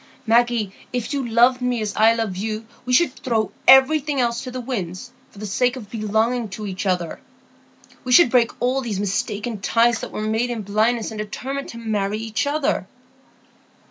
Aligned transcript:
Maggie, 0.25 0.73
if 0.91 1.13
you 1.13 1.29
loved 1.29 1.61
me 1.61 1.79
as 1.79 1.95
I 1.95 2.13
love 2.15 2.35
you, 2.35 2.65
we 2.87 2.91
should 2.93 3.13
throw 3.13 3.51
everything 3.67 4.19
else 4.19 4.43
to 4.43 4.49
the 4.49 4.59
winds 4.59 5.11
for 5.29 5.37
the 5.37 5.45
sake 5.45 5.75
of 5.75 5.91
belonging 5.91 6.49
to 6.49 6.65
each 6.65 6.87
other. 6.87 7.21
We 8.03 8.11
should 8.11 8.31
break 8.31 8.49
all 8.59 8.81
these 8.81 8.99
mistaken 8.99 9.61
ties 9.61 9.99
that 9.99 10.11
were 10.11 10.21
made 10.21 10.49
in 10.49 10.63
blindness, 10.63 11.11
and 11.11 11.19
determine 11.19 11.67
to 11.67 11.77
marry 11.77 12.17
each 12.17 12.47
other." 12.47 12.87